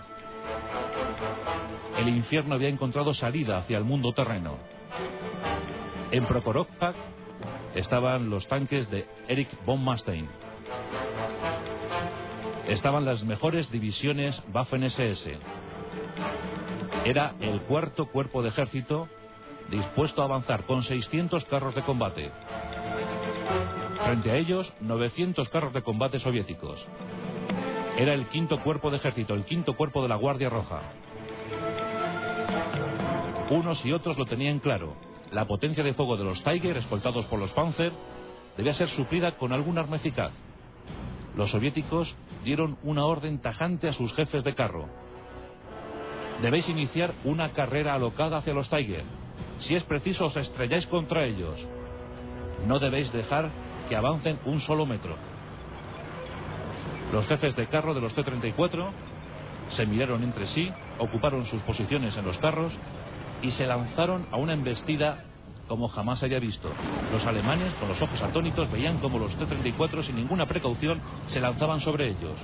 El 1.97 2.07
infierno 2.07 2.55
había 2.55 2.69
encontrado 2.69 3.13
salida 3.13 3.57
hacia 3.57 3.77
el 3.77 3.83
mundo 3.83 4.13
terreno. 4.13 4.57
En 6.11 6.25
Prokhorovka 6.25 6.93
estaban 7.75 8.29
los 8.29 8.47
tanques 8.47 8.89
de 8.89 9.05
Erich 9.27 9.49
von 9.65 9.83
Manstein. 9.83 10.27
Estaban 12.67 13.05
las 13.05 13.23
mejores 13.23 13.69
divisiones 13.71 14.41
Waffen-SS. 14.51 15.37
Era 17.05 17.35
el 17.39 17.61
cuarto 17.61 18.07
cuerpo 18.07 18.41
de 18.41 18.49
ejército 18.49 19.07
dispuesto 19.69 20.21
a 20.21 20.25
avanzar 20.25 20.65
con 20.65 20.81
600 20.81 21.45
carros 21.45 21.75
de 21.75 21.83
combate. 21.83 22.31
Frente 24.03 24.31
a 24.31 24.37
ellos, 24.37 24.73
900 24.81 25.49
carros 25.49 25.73
de 25.73 25.83
combate 25.83 26.19
soviéticos. 26.19 26.85
Era 27.97 28.13
el 28.13 28.27
quinto 28.27 28.59
cuerpo 28.61 28.89
de 28.89 28.97
ejército, 28.97 29.33
el 29.33 29.45
quinto 29.45 29.75
cuerpo 29.75 30.01
de 30.01 30.09
la 30.09 30.15
Guardia 30.15 30.49
Roja. 30.49 30.81
Unos 33.49 33.85
y 33.85 33.91
otros 33.91 34.17
lo 34.17 34.25
tenían 34.25 34.59
claro. 34.59 34.95
La 35.31 35.45
potencia 35.45 35.83
de 35.83 35.93
fuego 35.93 36.17
de 36.17 36.23
los 36.23 36.43
Tiger, 36.43 36.77
escoltados 36.77 37.25
por 37.25 37.39
los 37.39 37.53
Panzer, 37.53 37.91
debía 38.57 38.73
ser 38.73 38.87
suplida 38.87 39.37
con 39.37 39.51
algún 39.51 39.77
arma 39.77 39.97
eficaz. 39.97 40.31
Los 41.35 41.51
soviéticos 41.51 42.15
dieron 42.43 42.77
una 42.83 43.05
orden 43.05 43.39
tajante 43.39 43.87
a 43.87 43.93
sus 43.93 44.13
jefes 44.13 44.43
de 44.43 44.55
carro. 44.55 44.87
Debéis 46.41 46.69
iniciar 46.69 47.13
una 47.23 47.51
carrera 47.51 47.93
alocada 47.93 48.37
hacia 48.37 48.53
los 48.53 48.69
Tiger. 48.69 49.03
Si 49.57 49.75
es 49.75 49.83
preciso, 49.83 50.25
os 50.25 50.37
estrelláis 50.37 50.85
contra 50.87 51.25
ellos. 51.25 51.67
No 52.67 52.79
debéis 52.79 53.11
dejar 53.11 53.49
que 53.89 53.95
avancen 53.95 54.39
un 54.45 54.59
solo 54.59 54.85
metro. 54.85 55.15
Los 57.11 57.27
jefes 57.27 57.55
de 57.55 57.67
carro 57.67 57.93
de 57.93 58.01
los 58.01 58.13
T-34 58.13 58.89
se 59.69 59.85
miraron 59.85 60.23
entre 60.23 60.45
sí, 60.45 60.69
ocuparon 60.99 61.45
sus 61.45 61.61
posiciones 61.61 62.15
en 62.17 62.25
los 62.25 62.37
carros 62.37 62.77
y 63.41 63.51
se 63.51 63.65
lanzaron 63.65 64.27
a 64.31 64.37
una 64.37 64.53
embestida 64.53 65.23
como 65.67 65.87
jamás 65.87 66.21
haya 66.23 66.39
visto. 66.39 66.69
Los 67.11 67.25
alemanes, 67.25 67.73
con 67.75 67.89
los 67.89 68.01
ojos 68.01 68.21
atónitos, 68.21 68.71
veían 68.71 68.99
como 68.99 69.17
los 69.17 69.35
T-34 69.35 70.03
sin 70.03 70.15
ninguna 70.15 70.45
precaución 70.45 71.01
se 71.25 71.39
lanzaban 71.39 71.79
sobre 71.79 72.09
ellos. 72.09 72.37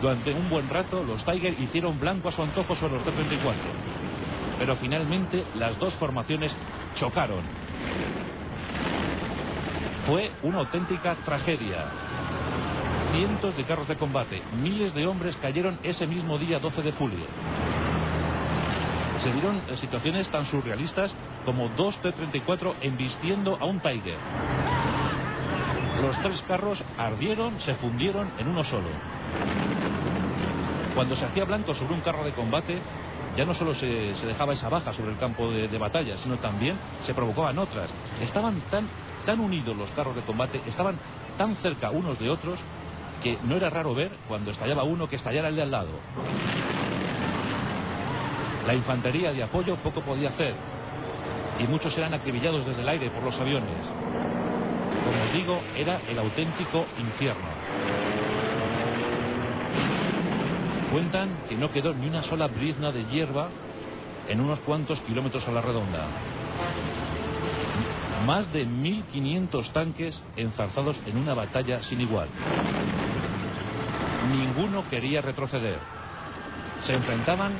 Durante 0.00 0.32
un 0.32 0.48
buen 0.48 0.68
rato, 0.68 1.02
los 1.02 1.24
Tiger 1.24 1.58
hicieron 1.60 1.98
blanco 1.98 2.28
a 2.28 2.32
su 2.32 2.42
antojo 2.42 2.74
sobre 2.74 2.94
los 2.94 3.04
T-34. 3.04 3.54
Pero 4.58 4.76
finalmente 4.76 5.44
las 5.56 5.78
dos 5.78 5.94
formaciones 5.94 6.56
chocaron. 6.94 7.42
Fue 10.06 10.32
una 10.42 10.58
auténtica 10.58 11.16
tragedia. 11.24 11.86
Cientos 13.12 13.56
de 13.56 13.64
carros 13.64 13.88
de 13.88 13.96
combate, 13.96 14.42
miles 14.60 14.94
de 14.94 15.06
hombres 15.06 15.36
cayeron 15.36 15.78
ese 15.82 16.06
mismo 16.06 16.38
día 16.38 16.58
12 16.58 16.82
de 16.82 16.92
julio 16.92 17.26
se 19.22 19.32
dieron 19.32 19.62
eh, 19.68 19.76
situaciones 19.76 20.28
tan 20.30 20.44
surrealistas 20.44 21.14
como 21.44 21.68
dos 21.70 21.96
T-34 21.98 22.74
embistiendo 22.80 23.56
a 23.60 23.66
un 23.66 23.80
Tiger. 23.80 24.18
Los 26.00 26.18
tres 26.20 26.42
carros 26.42 26.82
ardieron, 26.98 27.60
se 27.60 27.74
fundieron 27.76 28.32
en 28.38 28.48
uno 28.48 28.64
solo. 28.64 28.88
Cuando 30.94 31.14
se 31.14 31.24
hacía 31.24 31.44
blanco 31.44 31.72
sobre 31.74 31.94
un 31.94 32.00
carro 32.00 32.24
de 32.24 32.32
combate, 32.32 32.78
ya 33.36 33.44
no 33.44 33.54
solo 33.54 33.74
se, 33.74 33.86
dejaba 33.86 34.52
esa 34.52 34.68
baja 34.68 34.92
sobre 34.92 35.12
el 35.12 35.18
campo 35.18 35.50
de, 35.50 35.68
de, 35.68 35.78
batalla, 35.78 36.16
sino 36.16 36.38
también 36.38 36.76
se 36.98 37.14
provocaban 37.14 37.58
otras. 37.58 37.90
Estaban 38.20 38.60
tan, 38.70 38.88
tan 39.24 39.40
unidos 39.40 39.76
los 39.76 39.90
carros 39.92 40.16
de 40.16 40.22
combate, 40.22 40.60
estaban 40.66 40.98
tan 41.38 41.54
cerca 41.56 41.90
unos 41.90 42.18
de 42.18 42.28
otros, 42.28 42.60
que 43.22 43.38
no 43.44 43.56
era 43.56 43.70
raro 43.70 43.94
ver 43.94 44.10
cuando 44.26 44.50
estallaba 44.50 44.82
uno 44.82 45.08
que 45.08 45.16
estallara 45.16 45.48
el 45.48 45.56
de 45.56 45.62
al 45.62 45.70
lado. 45.70 45.90
La 48.66 48.74
infantería 48.74 49.32
de 49.32 49.42
apoyo 49.42 49.76
poco 49.76 50.00
podía 50.02 50.28
hacer 50.28 50.54
y 51.58 51.66
muchos 51.66 51.96
eran 51.98 52.14
acribillados 52.14 52.66
desde 52.66 52.82
el 52.82 52.88
aire 52.88 53.10
por 53.10 53.22
los 53.22 53.38
aviones. 53.40 53.86
Como 55.04 55.22
os 55.22 55.32
digo, 55.32 55.60
era 55.76 56.00
el 56.08 56.18
auténtico 56.18 56.86
infierno. 56.98 57.48
Cuentan 60.92 61.30
que 61.48 61.56
no 61.56 61.70
quedó 61.72 61.94
ni 61.94 62.06
una 62.06 62.22
sola 62.22 62.46
brizna 62.48 62.92
de 62.92 63.04
hierba 63.06 63.48
en 64.28 64.40
unos 64.40 64.60
cuantos 64.60 65.00
kilómetros 65.00 65.46
a 65.48 65.52
la 65.52 65.60
redonda. 65.60 66.06
Más 68.26 68.52
de 68.52 68.66
1.500 68.66 69.72
tanques 69.72 70.22
enzarzados 70.36 71.00
en 71.06 71.16
una 71.16 71.34
batalla 71.34 71.82
sin 71.82 72.00
igual. 72.00 72.28
Ninguno 74.30 74.88
quería 74.88 75.20
retroceder. 75.20 75.78
Se 76.78 76.94
enfrentaban 76.94 77.54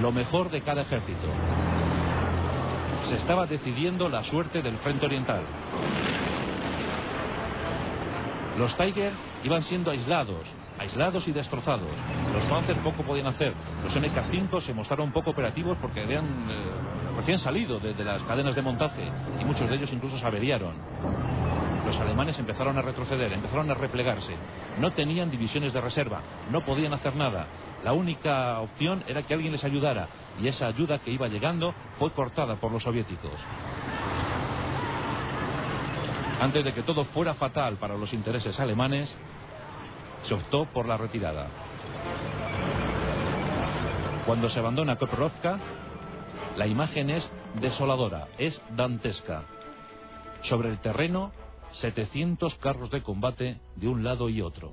lo 0.00 0.12
mejor 0.12 0.50
de 0.50 0.62
cada 0.62 0.82
ejército. 0.82 1.28
Se 3.02 3.16
estaba 3.16 3.46
decidiendo 3.46 4.08
la 4.08 4.22
suerte 4.24 4.62
del 4.62 4.76
frente 4.78 5.06
oriental. 5.06 5.42
Los 8.58 8.76
Tiger 8.76 9.12
iban 9.44 9.62
siendo 9.62 9.90
aislados, 9.90 10.46
aislados 10.78 11.26
y 11.26 11.32
destrozados. 11.32 11.90
Los 12.32 12.44
Panzer 12.44 12.76
poco 12.78 13.02
podían 13.02 13.26
hacer. 13.26 13.54
Los 13.82 13.96
MK5 13.96 14.60
se 14.60 14.74
mostraron 14.74 15.10
poco 15.10 15.30
operativos 15.30 15.78
porque 15.80 16.02
habían 16.02 16.24
eh, 16.50 16.70
recién 17.16 17.38
salido 17.38 17.80
de, 17.80 17.94
de 17.94 18.04
las 18.04 18.22
cadenas 18.24 18.54
de 18.54 18.62
montaje 18.62 19.02
y 19.40 19.44
muchos 19.44 19.68
de 19.68 19.76
ellos 19.76 19.92
incluso 19.92 20.18
se 20.18 20.26
averiaron. 20.26 20.74
Los 21.84 21.98
alemanes 21.98 22.38
empezaron 22.38 22.78
a 22.78 22.82
retroceder, 22.82 23.32
empezaron 23.32 23.70
a 23.70 23.74
replegarse. 23.74 24.36
No 24.78 24.92
tenían 24.92 25.30
divisiones 25.30 25.72
de 25.72 25.80
reserva, 25.80 26.20
no 26.50 26.64
podían 26.64 26.92
hacer 26.92 27.16
nada. 27.16 27.46
La 27.84 27.92
única 27.92 28.60
opción 28.60 29.02
era 29.08 29.24
que 29.24 29.34
alguien 29.34 29.52
les 29.52 29.64
ayudara 29.64 30.08
y 30.40 30.46
esa 30.46 30.68
ayuda 30.68 30.98
que 30.98 31.10
iba 31.10 31.28
llegando 31.28 31.74
fue 31.98 32.12
cortada 32.12 32.56
por 32.56 32.70
los 32.70 32.82
soviéticos. 32.82 33.32
Antes 36.40 36.64
de 36.64 36.72
que 36.72 36.82
todo 36.82 37.04
fuera 37.06 37.34
fatal 37.34 37.76
para 37.76 37.96
los 37.96 38.12
intereses 38.12 38.58
alemanes, 38.60 39.16
se 40.22 40.34
optó 40.34 40.66
por 40.66 40.86
la 40.86 40.96
retirada. 40.96 41.48
Cuando 44.26 44.48
se 44.48 44.60
abandona 44.60 44.96
Koprovka, 44.96 45.58
la 46.56 46.66
imagen 46.66 47.10
es 47.10 47.32
desoladora, 47.60 48.28
es 48.38 48.62
dantesca. 48.70 49.42
Sobre 50.42 50.68
el 50.68 50.78
terreno, 50.78 51.32
700 51.70 52.54
carros 52.56 52.90
de 52.90 53.02
combate 53.02 53.60
de 53.76 53.88
un 53.88 54.04
lado 54.04 54.28
y 54.28 54.40
otro. 54.40 54.72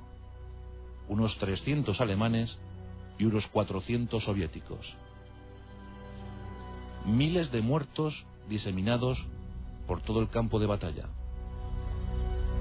Unos 1.08 1.38
300 1.38 2.00
alemanes 2.02 2.60
y 3.20 3.26
unos 3.26 3.48
400 3.48 4.24
soviéticos. 4.24 4.96
Miles 7.06 7.52
de 7.52 7.62
muertos 7.62 8.26
diseminados 8.48 9.28
por 9.86 10.02
todo 10.02 10.22
el 10.22 10.30
campo 10.30 10.60
de 10.60 10.66
batalla. 10.66 11.10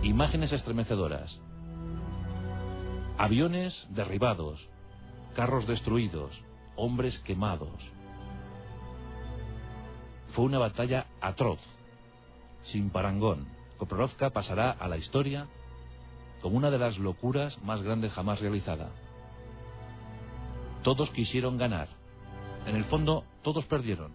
Imágenes 0.02 0.52
estremecedoras. 0.52 1.40
Aviones 3.16 3.88
derribados, 3.90 4.68
carros 5.34 5.66
destruidos, 5.66 6.42
hombres 6.76 7.18
quemados. 7.18 7.90
Fue 10.30 10.44
una 10.44 10.58
batalla 10.58 11.06
atroz, 11.20 11.60
sin 12.62 12.90
parangón. 12.90 13.48
Koprorovka 13.78 14.30
pasará 14.30 14.70
a 14.70 14.88
la 14.88 14.96
historia 14.96 15.46
como 16.42 16.56
una 16.56 16.70
de 16.70 16.78
las 16.78 16.98
locuras 16.98 17.62
más 17.62 17.82
grandes 17.82 18.12
jamás 18.12 18.40
realizada. 18.40 18.90
Todos 20.88 21.10
quisieron 21.10 21.58
ganar. 21.58 21.86
En 22.66 22.74
el 22.74 22.84
fondo, 22.84 23.26
todos 23.42 23.66
perdieron. 23.66 24.10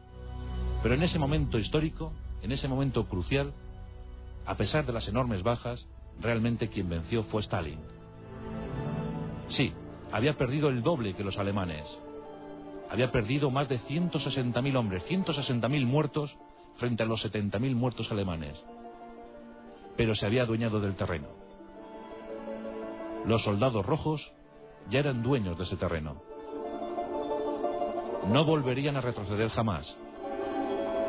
Pero 0.82 0.96
en 0.96 1.04
ese 1.04 1.20
momento 1.20 1.60
histórico, 1.60 2.12
en 2.42 2.52
ese 2.52 2.68
momento 2.68 3.08
crucial, 3.08 3.54
a 4.44 4.58
pesar 4.58 4.84
de 4.84 4.92
las 4.92 5.08
enormes 5.08 5.44
bajas, 5.44 5.88
realmente 6.20 6.70
quien 6.70 6.90
venció 6.90 7.26
fue 7.26 7.42
Stalin. 7.42 7.78
Sí, 9.50 9.72
había 10.12 10.36
perdido 10.36 10.70
el 10.70 10.82
doble 10.82 11.14
que 11.14 11.24
los 11.24 11.38
alemanes. 11.38 11.86
Había 12.90 13.12
perdido 13.12 13.52
más 13.52 13.70
de 13.70 13.78
160.000 13.78 14.76
hombres, 14.76 15.08
160.000 15.08 15.86
muertos 15.86 16.40
frente 16.78 17.04
a 17.04 17.06
los 17.06 17.24
70.000 17.24 17.76
muertos 17.76 18.12
alemanes. 18.12 18.66
Pero 19.96 20.16
se 20.16 20.26
había 20.26 20.42
adueñado 20.42 20.80
del 20.80 20.96
terreno. 20.96 21.28
Los 23.28 23.44
soldados 23.44 23.86
rojos 23.86 24.34
ya 24.90 24.98
eran 24.98 25.22
dueños 25.22 25.56
de 25.56 25.66
ese 25.66 25.78
terreno 25.78 26.33
no 28.28 28.46
volverían 28.46 28.98
a 28.98 29.02
retroceder 29.02 29.50
jamás. 29.50 29.98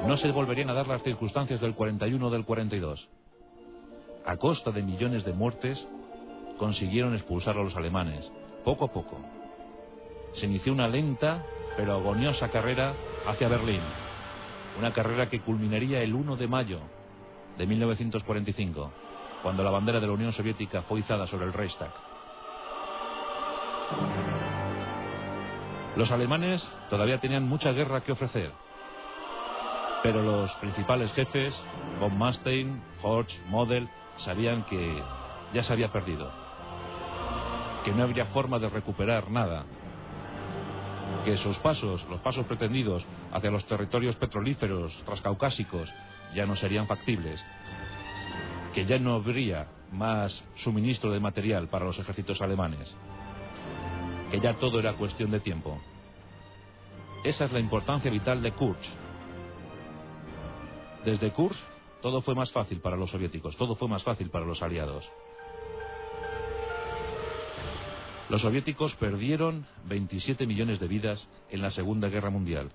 No 0.07 0.16
se 0.16 0.31
volverían 0.31 0.70
a 0.70 0.74
dar 0.74 0.87
las 0.87 1.03
circunstancias 1.03 1.61
del 1.61 1.74
41 1.74 2.27
o 2.27 2.31
del 2.31 2.44
42. 2.44 3.09
A 4.27 4.37
costa 4.37 4.70
de 4.70 4.83
millones 4.83 5.24
de 5.24 5.33
muertes, 5.33 5.87
consiguieron 6.59 7.14
expulsar 7.14 7.57
a 7.57 7.62
los 7.62 7.77
alemanes, 7.77 8.31
poco 8.64 8.87
a 8.87 8.92
poco. 8.92 9.18
Se 10.33 10.46
inició 10.46 10.72
una 10.72 10.88
lenta 10.88 11.44
pero 11.77 11.94
agoniosa 11.94 12.50
carrera 12.50 12.94
hacia 13.27 13.48
Berlín. 13.48 13.81
Una 14.79 14.92
carrera 14.92 15.29
que 15.29 15.40
culminaría 15.40 16.03
el 16.03 16.14
1 16.14 16.37
de 16.37 16.48
mayo 16.48 16.81
de 17.59 17.66
1945, 17.66 18.92
cuando 19.42 19.62
la 19.62 19.70
bandera 19.70 20.00
de 20.00 20.07
la 20.07 20.12
Unión 20.12 20.33
Soviética 20.33 20.83
fue 20.83 21.00
izada 21.00 21.27
sobre 21.27 21.46
el 21.46 21.53
Reichstag. 21.53 21.92
Los 25.96 26.11
alemanes 26.11 26.68
todavía 26.90 27.20
tenían 27.20 27.44
mucha 27.44 27.70
guerra 27.70 28.00
que 28.00 28.11
ofrecer, 28.11 28.50
pero 30.02 30.22
los 30.22 30.52
principales 30.57 31.12
jefes, 31.12 31.54
von 32.00 32.18
Manstein, 32.18 32.83
Horch, 33.00 33.40
Model, 33.46 33.88
sabían 34.16 34.64
que 34.64 35.00
ya 35.52 35.62
se 35.62 35.72
había 35.72 35.92
perdido, 35.92 36.33
que 37.85 37.92
no 37.92 38.02
habría 38.02 38.26
forma 38.26 38.59
de 38.59 38.68
recuperar 38.70 39.30
nada, 39.30 39.66
que 41.24 41.37
sus 41.37 41.61
pasos, 41.61 42.04
los 42.11 42.20
pasos 42.20 42.44
pretendidos 42.46 43.07
hacia 43.33 43.52
los 43.52 43.64
territorios 43.64 44.16
petrolíferos 44.16 45.00
transcaucásicos 45.04 45.92
ya 46.35 46.44
no 46.44 46.57
serían 46.57 46.88
factibles, 46.88 47.44
que 48.74 48.85
ya 48.85 48.98
no 48.98 49.14
habría 49.14 49.68
más 49.92 50.44
suministro 50.57 51.12
de 51.12 51.20
material 51.20 51.68
para 51.68 51.85
los 51.85 52.00
ejércitos 52.00 52.42
alemanes 52.42 52.96
que 54.35 54.40
ya 54.40 54.55
todo 54.55 54.81
era 54.81 54.94
cuestión 54.94 55.31
de 55.31 55.38
tiempo. 55.38 55.81
Esa 57.23 57.44
es 57.44 57.53
la 57.53 57.61
importancia 57.61 58.11
vital 58.11 58.42
de 58.42 58.51
Kursk. 58.51 58.83
Desde 61.05 61.31
Kursk 61.31 61.61
todo 62.03 62.20
fue 62.20 62.35
más 62.35 62.51
fácil 62.51 62.81
para 62.81 62.97
los 62.97 63.12
soviéticos, 63.12 63.57
todo 63.57 63.77
fue 63.77 63.87
más 63.87 64.03
fácil 64.03 64.31
para 64.31 64.44
los 64.44 64.61
aliados. 64.61 65.09
Los 68.29 68.40
soviéticos 68.40 68.97
perdieron 68.97 69.68
27 69.85 70.49
millones 70.49 70.81
de 70.81 70.88
vidas 70.88 71.29
en 71.51 71.62
la 71.62 71.70
Segunda 71.70 72.09
Guerra 72.09 72.31
Mundial, 72.31 72.73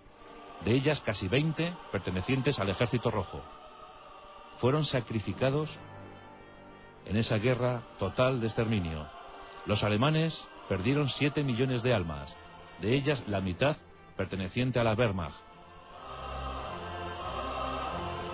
de 0.64 0.72
ellas 0.72 1.02
casi 1.02 1.28
20 1.28 1.76
pertenecientes 1.92 2.58
al 2.60 2.70
Ejército 2.70 3.12
Rojo. 3.12 3.44
Fueron 4.60 4.86
sacrificados 4.86 5.78
en 7.06 7.18
esa 7.18 7.38
guerra 7.38 7.84
total 8.00 8.40
de 8.40 8.48
exterminio. 8.48 9.10
Los 9.66 9.84
alemanes 9.84 10.48
perdieron 10.70 11.10
7 11.10 11.44
millones 11.44 11.82
de 11.82 11.96
almas, 11.96 12.38
de 12.80 12.96
ellas 12.96 13.28
la 13.28 13.42
mitad 13.42 13.76
perteneciente 14.16 14.80
a 14.80 14.84
la 14.84 14.94
Wehrmacht. 14.94 15.36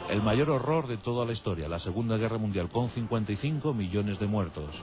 El 0.09 0.21
mayor 0.21 0.51
horror 0.51 0.87
de 0.87 0.97
toda 0.97 1.25
la 1.25 1.31
historia, 1.31 1.69
la 1.69 1.79
Segunda 1.79 2.17
Guerra 2.17 2.37
Mundial, 2.37 2.69
con 2.69 2.89
55 2.89 3.73
millones 3.73 4.19
de 4.19 4.27
muertos. 4.27 4.75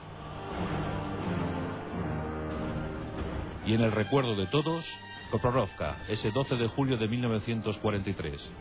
Y 3.65 3.75
en 3.75 3.81
el 3.81 3.91
recuerdo 3.91 4.35
de 4.35 4.47
todos, 4.47 4.83
Koprorovka, 5.31 6.03
ese 6.09 6.31
12 6.31 6.55
de 6.55 6.67
julio 6.67 6.97
de 6.97 7.07
1943. 7.07 8.51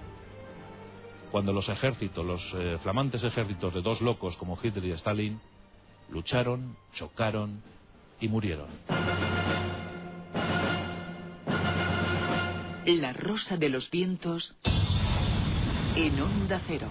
Cuando 1.33 1.53
los 1.53 1.69
ejércitos, 1.69 2.25
los 2.25 2.55
eh, 2.55 2.79
flamantes 2.83 3.25
ejércitos 3.25 3.73
de 3.73 3.81
dos 3.81 4.03
locos 4.03 4.37
como 4.37 4.59
Hitler 4.63 4.85
y 4.85 4.93
Stalin, 4.93 5.41
lucharon, 6.11 6.77
chocaron 6.93 7.63
y 8.23 8.29
murieron. 8.29 8.69
La 12.87 13.13
rosa 13.13 13.57
de 13.57 13.69
los 13.69 13.91
vientos 13.91 14.57
en 15.97 16.21
onda 16.21 16.61
cero. 16.67 16.87